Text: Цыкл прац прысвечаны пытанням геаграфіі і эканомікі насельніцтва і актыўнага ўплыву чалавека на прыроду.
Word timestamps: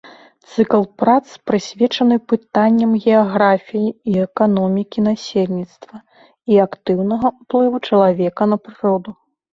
Цыкл 0.51 0.83
прац 1.01 1.25
прысвечаны 1.49 2.15
пытанням 2.33 2.95
геаграфіі 3.03 3.93
і 4.13 4.23
эканомікі 4.25 5.03
насельніцтва 5.11 5.95
і 6.55 6.61
актыўнага 6.65 7.27
ўплыву 7.39 7.77
чалавека 7.91 8.43
на 8.53 8.57
прыроду. 8.65 9.11